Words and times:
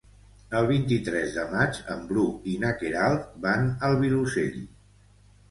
El 0.59 0.69
vint-i-tres 0.69 1.35
de 1.35 1.43
maig 1.51 1.77
en 1.97 2.01
Bru 2.13 2.23
i 2.53 2.57
na 2.65 2.73
Queralt 2.81 3.29
van 3.45 3.69
al 3.91 4.01
Vilosell. 4.03 4.59